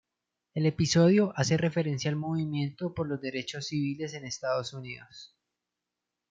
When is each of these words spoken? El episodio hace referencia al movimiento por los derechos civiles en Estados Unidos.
El 0.55 0.65
episodio 0.65 1.31
hace 1.35 1.57
referencia 1.57 2.09
al 2.09 2.15
movimiento 2.15 2.91
por 2.95 3.07
los 3.07 3.21
derechos 3.21 3.67
civiles 3.67 4.15
en 4.15 4.25
Estados 4.25 4.73
Unidos. 4.73 5.35